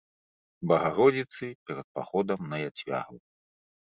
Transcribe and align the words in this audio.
Багародзіцы 0.69 1.45
перад 1.69 1.87
паходам 1.99 2.39
на 2.53 2.57
яцвягаў. 2.71 3.17